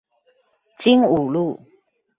[0.79, 1.59] 精武路